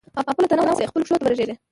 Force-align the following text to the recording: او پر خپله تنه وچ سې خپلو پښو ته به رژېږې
او 0.17 0.23
پر 0.25 0.33
خپله 0.33 0.47
تنه 0.49 0.61
وچ 0.63 0.75
سې 0.79 0.89
خپلو 0.89 1.03
پښو 1.05 1.17
ته 1.19 1.23
به 1.25 1.29
رژېږې 1.31 1.55